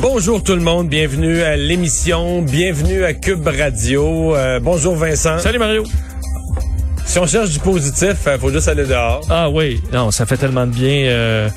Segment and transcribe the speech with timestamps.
[0.00, 4.34] Bonjour tout le monde, bienvenue à l'émission, bienvenue à Cube Radio.
[4.34, 5.38] Euh, bonjour Vincent.
[5.38, 5.84] Salut Mario.
[7.04, 9.24] Si on cherche du positif, il faut juste aller dehors.
[9.30, 11.06] Ah oui, non, ça fait tellement de bien.
[11.06, 11.48] Euh,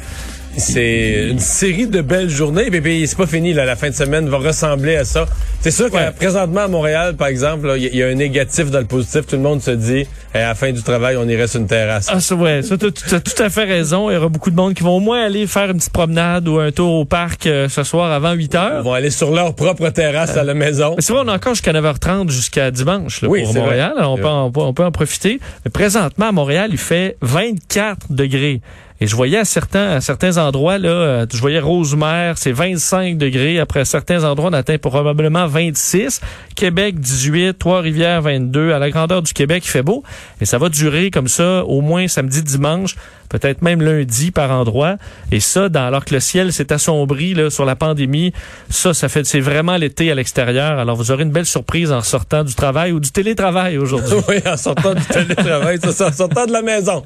[0.57, 2.70] c'est une série de belles journées.
[2.70, 3.53] Puis, c'est pas fini.
[3.53, 5.25] Là, la fin de semaine va ressembler à ça.
[5.61, 8.85] C'est sûr que présentement à Montréal, par exemple, il y, a un négatif dans le
[8.85, 9.25] positif.
[9.27, 12.07] Tout le monde se dit, à la fin du travail, on irait sur une terrasse.
[12.09, 12.61] Ah, ça, ouais.
[12.61, 14.09] Ça, tu as, tout à fait raison.
[14.09, 16.47] Il y aura beaucoup de monde qui vont au moins aller faire une petite promenade
[16.47, 18.80] ou un tour au parc euh, ce soir avant 8 heures.
[18.80, 20.95] Ils vont aller sur leur propre terrasse à la maison.
[20.99, 23.94] C'est vrai, on a encore jusqu'à 9h30 jusqu'à dimanche là, pour Montréal.
[23.97, 25.39] on, peut, on peut en profiter.
[25.66, 28.61] Mais présentement, à Montréal, il fait 24 degrés.
[29.00, 33.17] Et je voyais à certains, à certains endroits, là, euh, je voyais Rosemère, c'est 25
[33.17, 33.59] degrés.
[33.59, 36.22] Après certains endroits, on atteint probablement 26.
[36.56, 37.59] Québec, 18.
[37.59, 38.72] Trois-Rivières, 22.
[38.72, 40.04] À la grandeur du Québec, il fait beau.
[40.42, 42.95] Et ça va durer comme ça au moins samedi, dimanche
[43.30, 44.97] peut-être même lundi par endroit.
[45.31, 48.33] Et ça, alors que le ciel s'est assombri là, sur la pandémie,
[48.70, 50.80] ça, ça fait, c'est vraiment l'été à l'extérieur.
[50.80, 54.17] Alors vous aurez une belle surprise en sortant du travail ou du télétravail aujourd'hui.
[54.28, 57.03] oui, en sortant du télétravail, ça, en sortant de la maison.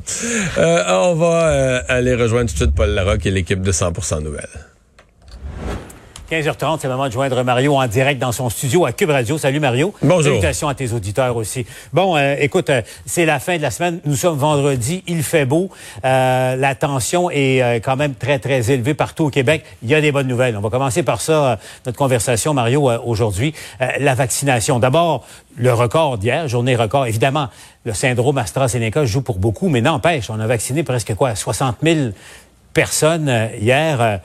[0.57, 4.23] Euh, on va euh, aller rejoindre tout de suite Paul Larocque et l'équipe de 100%
[4.23, 4.70] Nouvelles.
[6.31, 9.37] 15h30, c'est le moment de joindre Mario en direct dans son studio à Cube Radio.
[9.37, 9.93] Salut Mario.
[10.01, 10.23] Bonjour.
[10.31, 11.65] Salutations à tes auditeurs aussi.
[11.91, 13.99] Bon, euh, écoute, euh, c'est la fin de la semaine.
[14.05, 15.03] Nous sommes vendredi.
[15.07, 15.69] Il fait beau.
[16.05, 19.65] Euh, la tension est quand même très, très élevée partout au Québec.
[19.83, 20.55] Il y a des bonnes nouvelles.
[20.55, 23.53] On va commencer par ça, notre conversation, Mario, aujourd'hui.
[23.99, 24.79] la vaccination.
[24.79, 25.25] D'abord,
[25.57, 27.07] le record d'hier, journée record.
[27.07, 27.49] Évidemment,
[27.83, 32.11] le syndrome AstraZeneca joue pour beaucoup, mais n'empêche, on a vacciné presque quoi, 60 000
[32.73, 34.21] personnes hier.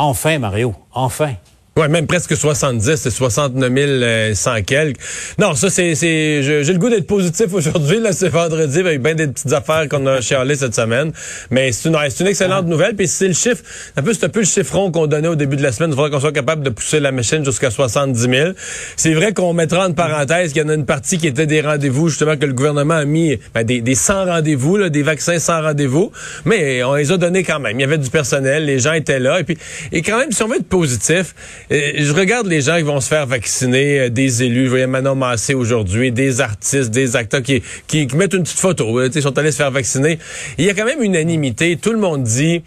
[0.00, 1.34] Enfin, Mario, enfin.
[1.78, 4.98] Ouais, même presque 70, c'est 69 100 quelques.
[5.38, 8.00] Non, ça, c'est, c'est, j'ai le goût d'être positif aujourd'hui.
[8.00, 11.12] Là, c'est vendredi avec bien des petites affaires qu'on a chialées cette semaine.
[11.52, 12.68] Mais c'est une, c'est une excellente ah.
[12.68, 12.96] nouvelle.
[12.96, 13.62] Puis c'est le chiffre,
[13.96, 15.90] un peu, c'est un peu le chiffron qu'on donnait au début de la semaine.
[15.90, 18.50] Il faudrait qu'on soit capable de pousser la machine jusqu'à 70 000.
[18.96, 21.60] C'est vrai qu'on mettra en parenthèse qu'il y en a une partie qui était des
[21.60, 25.38] rendez-vous, justement, que le gouvernement a mis, ben, des, des 100 rendez-vous, là, des vaccins
[25.38, 26.10] sans rendez-vous.
[26.44, 27.78] Mais on les a donnés quand même.
[27.78, 29.38] Il y avait du personnel, les gens étaient là.
[29.38, 29.56] Et puis,
[29.92, 31.36] et quand même, si on veut être positif,
[31.67, 34.86] euh, je regarde les gens qui vont se faire vacciner, euh, des élus, je voyais
[34.86, 39.22] Manon Massé aujourd'hui, des artistes, des acteurs qui, qui, mettent une petite photo, euh, ils
[39.22, 40.18] sont allés se faire vacciner.
[40.56, 42.62] Il y a quand même unanimité, tout le monde dit,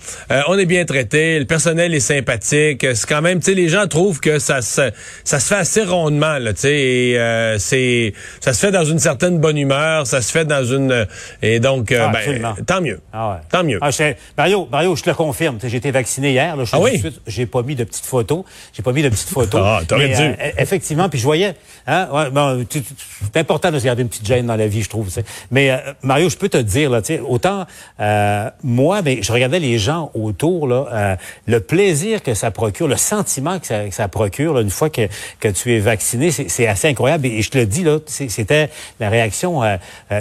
[0.48, 3.88] on est bien traité, le personnel est sympathique, c'est quand même, tu sais, les gens
[3.88, 4.92] trouvent que ça se,
[5.24, 9.00] ça se fait assez rondement, là, tu sais, et c'est, ça se fait dans une
[9.00, 11.08] certaine bonne humeur, ça se fait dans une,
[11.42, 13.38] et donc, ah, ben, tant mieux, ah ouais.
[13.50, 13.80] tant mieux.
[13.82, 13.90] Ah,
[14.38, 17.02] Mario, Mario, je te le confirme, j'ai été vacciné hier, là, je ah oui?
[17.28, 19.58] j'ai pas mis de petites photos, j'ai pas mis de petites photo.
[19.72, 20.22] Ah, t'aurais dû.
[20.22, 21.56] Euh, effectivement, puis je voyais,
[21.88, 24.90] hein, ouais, bon, c'est important de se garder une petite gêne dans la vie, je
[24.90, 25.08] trouve.
[25.52, 27.66] Mais euh, Mario, je peux te dire là, autant
[28.00, 31.16] euh, moi, mais je regardais les gens autour là, euh,
[31.48, 34.90] le plaisir que ça procure, le sentiment que ça, que ça procure là, une fois
[34.90, 35.08] que,
[35.40, 37.28] que tu es vacciné, c'est assez incroyable.
[37.28, 38.70] Et, je te le dis là, c'était
[39.00, 39.62] la réaction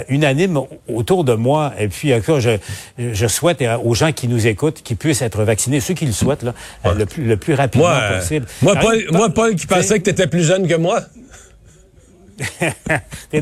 [0.09, 1.73] unanime autour de moi.
[1.79, 2.57] Et puis, encore, je,
[2.97, 6.43] je souhaite aux gens qui nous écoutent qu'ils puissent être vaccinés, ceux qui le souhaitent
[6.43, 6.53] là,
[6.95, 8.47] le, plus, le plus rapidement possible.
[8.61, 8.75] Moi,
[9.11, 11.01] moi, Paul, qui pensait que tu étais plus jeune que moi.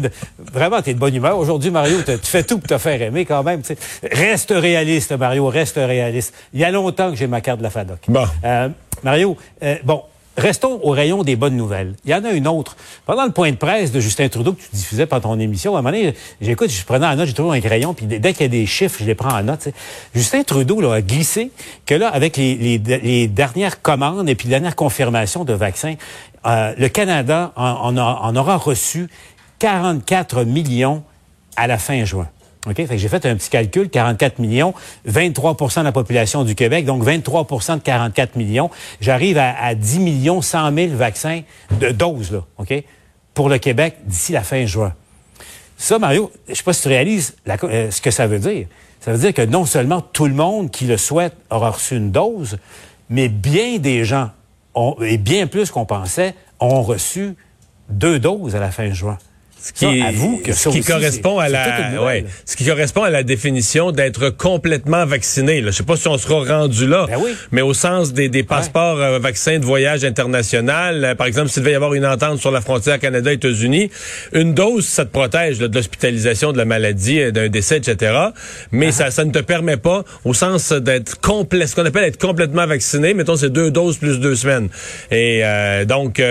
[0.54, 1.38] vraiment, tu es de bonne humeur.
[1.38, 3.62] Aujourd'hui, Mario, tu fais tout pour te faire aimer quand même.
[4.04, 6.34] Reste réaliste, Mario, reste réaliste.
[6.54, 8.00] Il y a longtemps que j'ai ma carte de la FADOC.
[8.08, 8.26] Bon.
[8.44, 8.70] Euh,
[9.04, 10.04] Mario, euh, bon,
[10.38, 11.96] Restons au rayon des bonnes nouvelles.
[12.06, 12.78] Il y en a une autre.
[13.06, 15.80] Pendant le point de presse de Justin Trudeau que tu diffusais pendant ton émission, à
[15.80, 18.44] un moment donné, j'écoute, je prenais en note, j'ai trouvé un crayon, puis dès qu'il
[18.44, 19.68] y a des chiffres, je les prends en note.
[20.16, 21.52] Justin Trudeau là, a glissé
[21.86, 25.96] que là, avec les, dernières commandes et puis les dernières confirmations de vaccins,
[26.46, 29.10] euh, le Canada en aura reçu
[29.60, 31.04] 44 millions
[31.58, 32.30] à la fin juin.
[32.76, 34.74] J'ai fait un petit calcul, 44 millions,
[35.08, 38.70] 23% de la population du Québec, donc 23% de 44 millions.
[39.02, 41.42] J'arrive à, 10 millions 100 000 vaccins
[41.80, 42.44] de doses, là?
[43.34, 44.94] Pour le Québec d'ici la fin juin.
[45.78, 48.68] Ça, Mario, je sais pas si tu réalises euh, ce que ça veut dire.
[49.00, 52.12] Ça veut dire que non seulement tout le monde qui le souhaite aura reçu une
[52.12, 52.58] dose,
[53.10, 54.30] mais bien des gens,
[55.02, 57.36] et bien plus qu'on pensait, ont reçu
[57.88, 59.18] deux doses à la fin juin.
[59.62, 63.92] Ce qui, que ce qui correspond à la, ouais, ce qui correspond à la définition
[63.92, 65.60] d'être complètement vacciné.
[65.62, 65.72] Là.
[65.72, 67.20] Je sais pas si on sera rendu là, ben
[67.52, 71.64] mais au sens des, des passeports euh, vaccins de voyage international, euh, par exemple, s'il
[71.64, 73.90] devait y avoir une entente sur la frontière Canada-États-Unis,
[74.34, 78.18] une dose, ça te protège de l'hospitalisation de la maladie, euh, d'un décès, etc.
[78.72, 82.20] Mais ça, ça ne te permet pas, au sens d'être complet, ce qu'on appelle être
[82.20, 83.14] complètement vacciné.
[83.14, 84.70] Mettons, c'est deux doses plus deux semaines.
[85.12, 85.44] Et
[85.86, 86.22] donc,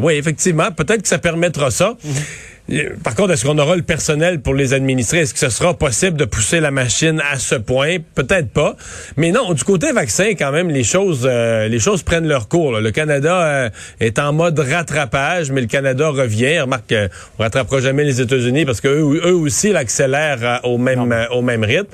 [0.00, 1.96] oui, effectivement, peut-être que ça permettra ça.
[2.04, 2.53] Mm-hmm.
[3.02, 5.18] Par contre, est-ce qu'on aura le personnel pour les administrer?
[5.18, 7.96] Est-ce que ce sera possible de pousser la machine à ce point?
[8.14, 8.74] Peut-être pas.
[9.18, 12.80] Mais non, du côté vaccin, quand même, les choses, euh, les choses prennent leur cours.
[12.80, 13.70] Le Canada euh,
[14.00, 16.60] est en mode rattrapage, mais le Canada revient.
[16.60, 21.42] Remarque qu'on ne rattrapera jamais les États-Unis parce qu'eux eux aussi l'accélèrent au même, au
[21.42, 21.88] même rythme.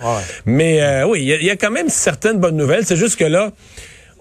[0.46, 2.84] Mais oui, il y, a quand même certaines bonnes nouvelles.
[2.86, 3.50] C'est juste que là,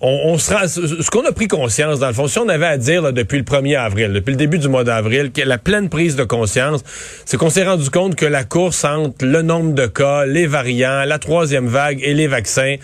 [0.02, 3.38] on, ce qu'on a pris conscience, dans le fond, si on avait à dire depuis
[3.38, 6.84] le 1er avril, depuis le début du mois d'avril, la pleine prise de conscience,
[7.26, 11.04] c'est qu'on s'est rendu compte que la course entre le nombre de cas, les variants,
[11.06, 12.76] la troisième vague et les vaccins,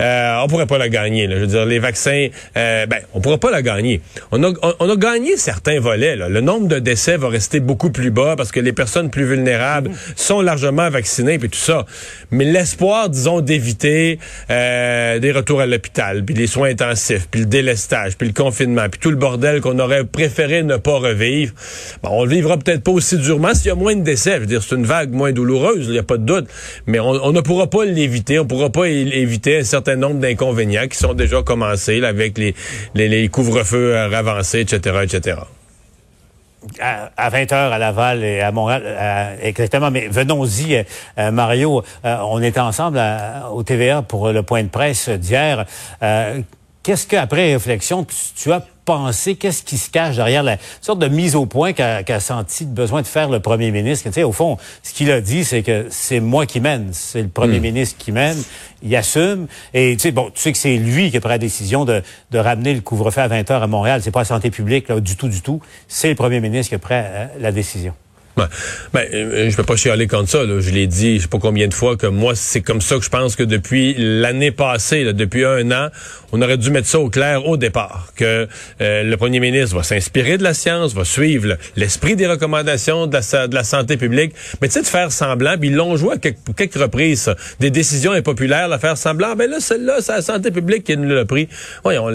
[0.00, 1.28] euh, on pourrait pas la gagner.
[1.30, 4.00] Je veux dire, les vaccins, euh, ben, on pourra pas la gagner.
[4.32, 6.16] On a, on, a gagné certains volets.
[6.16, 9.90] Le nombre de décès va rester beaucoup plus bas parce que les personnes plus vulnérables
[10.16, 11.86] sont largement vaccinées puis tout ça.
[12.30, 14.18] Mais l'espoir, disons, d'éviter
[14.50, 16.74] euh, des retours à l'hôpital, puis les soins
[17.30, 20.96] puis le délestage, puis le confinement, puis tout le bordel qu'on aurait préféré ne pas
[20.96, 21.52] revivre,
[22.02, 24.40] bon, on le vivra peut-être pas aussi durement s'il y a moins de décès.
[24.48, 26.46] Je c'est une vague moins douloureuse, il n'y a pas de doute.
[26.86, 28.38] Mais on, ne pourra pas l'éviter.
[28.38, 32.54] On pourra pas éviter un certain nombre d'inconvénients qui sont déjà commencés avec les,
[32.94, 35.36] les, couvre-feux avancés, etc., etc
[36.80, 39.90] à, 20 heures à Laval et à Montréal, euh, exactement.
[39.90, 40.84] Mais venons-y,
[41.18, 41.82] euh, Mario.
[42.04, 43.00] Euh, on était ensemble
[43.52, 45.66] au TVA pour le point de presse d'hier.
[46.86, 48.06] Qu'est-ce qu'après réflexion,
[48.36, 52.20] tu as penser qu'est-ce qui se cache derrière la sorte de mise au point qu'a
[52.20, 54.08] senti besoin de faire le premier ministre?
[54.08, 57.22] Tu sais, au fond, ce qu'il a dit, c'est que c'est moi qui mène, c'est
[57.22, 57.62] le premier hmm.
[57.62, 58.40] ministre qui mène,
[58.84, 59.48] il assume.
[59.74, 62.04] Et tu sais, bon, tu sais que c'est lui qui a pris la décision de,
[62.30, 64.00] de ramener le couvre-feu à 20 heures à Montréal.
[64.04, 65.60] C'est pas la santé publique, là, du tout, du tout.
[65.88, 67.94] C'est le premier ministre qui a pris euh, la décision.
[68.36, 68.50] Ben,
[68.92, 70.44] ben, euh, je peux pas chialer contre ça.
[70.44, 70.60] Là.
[70.60, 73.02] Je l'ai dit, je sais pas combien de fois que moi, c'est comme ça que
[73.02, 75.88] je pense que depuis l'année passée, là, depuis un an,
[76.32, 78.46] on aurait dû mettre ça au clair au départ, que
[78.82, 83.14] euh, le premier ministre va s'inspirer de la science, va suivre l'esprit des recommandations de
[83.16, 86.16] la, de la, santé publique, mais tu sais, de faire semblant, puis ils l'ont joué
[86.16, 90.50] à quelques, reprises, des décisions impopulaires, de faire semblant, ben là, celle-là, c'est la santé
[90.50, 91.48] publique qui nous l'a pris.
[91.84, 92.08] Voyons,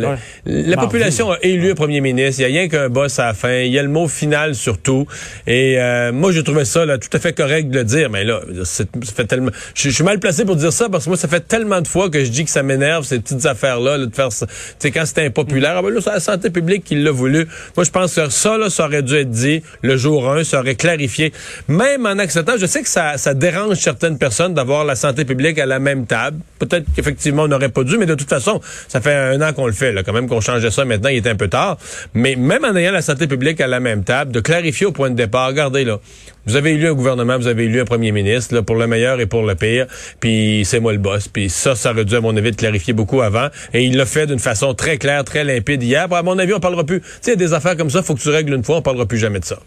[0.45, 3.33] la population a élu un premier ministre, il y a rien qu'un boss à la
[3.33, 5.07] fin, il y a le mot final surtout,
[5.47, 5.79] et...
[5.79, 8.41] Euh, moi, j'ai trouvé ça là, tout à fait correct de le dire, mais là,
[8.63, 8.83] ça
[9.15, 9.51] fait tellement.
[9.75, 12.09] Je, suis mal placé pour dire ça parce que moi, ça fait tellement de fois
[12.09, 14.47] que je dis que ça m'énerve ces petites affaires-là, de faire ça.
[14.47, 17.47] Tu sais, quand c'était impopulaire, ah ben là, c'est la santé publique qui l'a voulu.
[17.75, 20.59] Moi, je pense que ça, là, ça aurait dû être dit le jour 1, ça
[20.59, 21.33] aurait clarifié.
[21.67, 25.59] Même en acceptant, je sais que ça, ça dérange certaines personnes d'avoir la santé publique
[25.59, 26.37] à la même table.
[26.59, 29.67] Peut-être qu'effectivement, on n'aurait pas dû, mais de toute façon, ça fait un an qu'on
[29.67, 31.77] le fait, là, quand même qu'on changeait ça maintenant, il est un peu tard.
[32.13, 35.09] Mais même en ayant la santé publique à la même table, de clarifier au point
[35.09, 35.99] de départ, regardez là,
[36.45, 39.27] vous avez élu un gouvernement, vous avez élu un premier ministre, pour le meilleur et
[39.27, 39.85] pour le pire,
[40.19, 41.27] puis c'est moi le boss.
[41.27, 43.47] Puis ça, ça aurait dû, à mon avis, de clarifier beaucoup avant.
[43.73, 46.11] Et il l'a fait d'une façon très claire, très limpide hier.
[46.11, 47.01] À mon avis, on parlera plus.
[47.01, 49.19] Tu sais, des affaires comme ça, faut que tu règles une fois, on parlera plus
[49.19, 49.59] jamais de ça.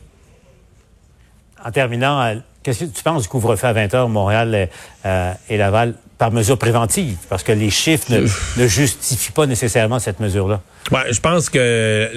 [1.64, 4.68] En terminant, euh, qu'est-ce que tu penses du couvre-feu à 20 h Montréal
[5.06, 5.94] euh, et Laval?
[6.18, 10.60] Par mesure préventive, parce que les chiffres ne, justifient pas nécessairement cette mesure-là.
[10.92, 12.10] Ouais, je pense que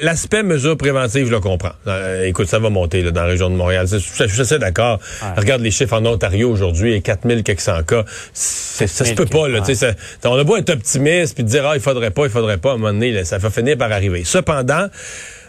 [0.00, 1.72] l'aspect mesure préventive, je le comprends.
[1.86, 3.86] Euh, écoute, ça va monter là, dans la région de Montréal.
[3.90, 5.00] Je, suis assez d'accord.
[5.36, 8.04] Regarde les chiffres en Ontario aujourd'hui, et 4000 quelques cas.
[8.32, 9.48] Ça se peut pas.
[9.48, 9.92] Là, ça,
[10.24, 12.74] on a beau être optimiste puis dire, ah, il faudrait pas, il faudrait pas, à
[12.74, 14.22] un moment donné, ça va finir par arriver.
[14.24, 14.86] Cependant,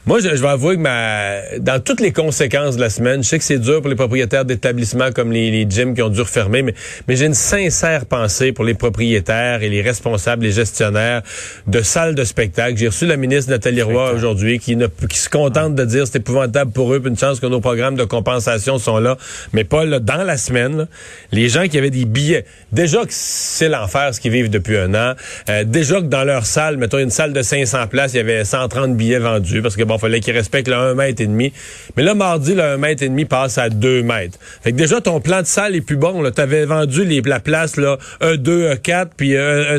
[0.06, 3.38] moi, je, vais avouer que ma, dans toutes les conséquences de la semaine, je sais
[3.38, 6.62] que c'est dur pour les propriétaires d'établissements comme les, les, gyms qui ont dû refermer,
[6.62, 6.76] mais,
[7.08, 11.22] mais j'ai une sincère pensée pour les propriétaires et les responsables, les gestionnaires
[11.68, 12.76] de salles de spectacle.
[12.78, 16.18] J'ai reçu la ministre Nathalie Roy aujourd'hui qui, ne, qui se contente de dire c'est
[16.18, 19.18] épouvantable pour eux, puis une chance que nos programmes de compensation sont là,
[19.54, 20.88] mais pas là, dans la semaine.
[21.32, 22.44] les gens qui avaient des billets,
[22.74, 25.14] déjà que c'est l'enfer ce qu'ils vivent depuis un an,
[25.50, 28.44] euh, déjà que dans leur salle, mettons une salle de 500 places, il y avait
[28.44, 31.54] 130 billets vendus parce que bon, fallait qu'ils respectent le 1 mètre et demi.
[31.96, 34.38] Mais là, mardi, le 1 mètre et demi passe à 2 mètres.
[34.64, 36.24] Fait que déjà, ton plan de salle est plus bon.
[36.32, 39.78] Tu avais vendu les, la place, là, un 2, un 4, puis un,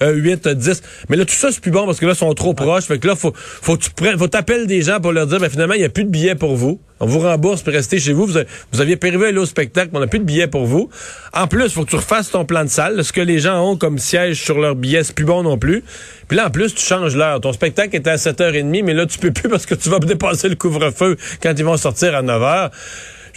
[0.00, 0.82] un 8, un 10.
[1.08, 2.84] Mais là, tout ça, c'est plus bon parce que là, ils sont trop proches.
[2.84, 5.74] Fait que là, faut, faut, tu faut t'appeler des gens pour leur dire, ben, finalement,
[5.74, 6.80] il n'y a plus de billets pour vous.
[7.00, 8.26] On vous rembourse pour rester chez vous.
[8.26, 8.38] Vous,
[8.72, 10.90] vous aviez prévu aller au spectacle, mais on n'a plus de billets pour vous.
[11.32, 13.04] En plus, il faut que tu refasses ton plan de salle.
[13.04, 15.84] Ce que les gens ont comme siège sur leur billets, c'est plus bon non plus.
[16.28, 17.40] Puis là, en plus, tu changes l'heure.
[17.40, 20.48] Ton spectacle était à 7h30, mais là, tu peux plus parce que tu vas dépasser
[20.48, 22.70] le couvre-feu quand ils vont sortir à 9h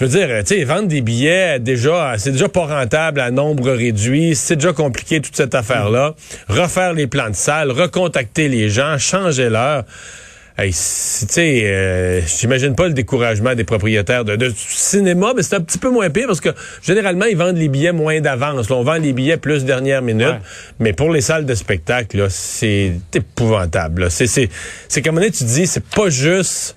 [0.01, 3.69] je veux dire, tu sais, vendre des billets déjà, c'est déjà pas rentable à nombre
[3.71, 6.15] réduit, c'est déjà compliqué toute cette affaire-là.
[6.48, 9.83] Refaire les plans de salle, recontacter les gens, changer l'heure.
[10.58, 15.62] Hey, tu sais, euh, j'imagine pas le découragement des propriétaires de, cinéma, mais c'est un
[15.62, 16.50] petit peu moins pire parce que
[16.84, 18.70] généralement ils vendent les billets moins d'avance.
[18.70, 20.36] On vend les billets plus dernière minute,
[20.79, 24.12] mais pour les salles de spectacle, c'est épouvantable.
[24.12, 26.75] C'est c'est comme on est, tu dis, c'est pas juste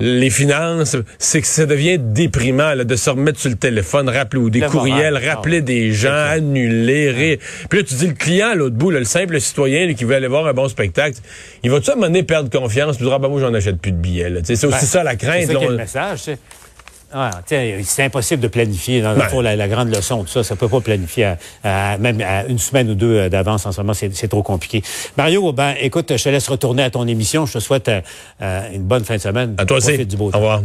[0.00, 4.50] les finances, c'est que ça devient déprimant de se remettre sur le téléphone, rappeler ou
[4.50, 7.38] des courriels, rappeler des gens, annuler.
[7.68, 10.28] Puis là, tu dis le client à l'autre bout, le simple citoyen qui veut aller
[10.28, 11.18] voir un bon spectacle,
[11.62, 13.80] il va tout à un moment perdre confiance, puis dire ah, ben moi j'en achète
[13.80, 14.32] plus de billets.
[14.44, 15.46] C'est aussi ben, ça la crainte.
[15.46, 16.30] C'est le message.
[17.14, 19.00] Ah, c'est impossible de planifier.
[19.00, 19.42] Dans ben.
[19.42, 21.34] la, la, grande leçon, tout ça, ça peut pas planifier
[21.98, 24.82] même à une semaine ou deux euh, d'avance en ce moment, c'est trop compliqué.
[25.16, 27.46] Mario, ben, écoute, je te laisse retourner à ton émission.
[27.46, 29.54] Je te souhaite euh, une bonne fin de semaine.
[29.58, 30.06] À toi aussi.
[30.18, 30.62] Au revoir.